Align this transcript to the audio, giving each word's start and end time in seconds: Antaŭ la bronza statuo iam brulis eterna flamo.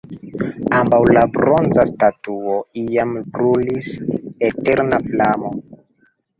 Antaŭ 0.77 0.99
la 1.17 1.25
bronza 1.35 1.85
statuo 1.91 2.57
iam 2.85 3.13
brulis 3.37 3.93
eterna 4.51 5.03
flamo. 5.09 5.57